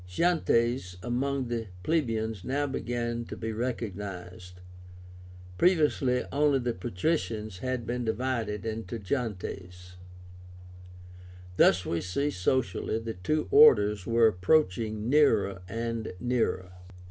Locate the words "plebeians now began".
1.83-3.23